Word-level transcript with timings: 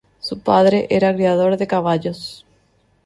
Su 0.19 0.39
padre 0.39 0.87
era 0.89 1.13
criador 1.13 1.57
de 1.57 1.67
caballos. 1.67 2.43